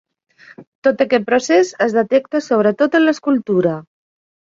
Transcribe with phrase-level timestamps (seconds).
[0.85, 3.75] Tot aquest procés es detecta sobretot en l'escultura.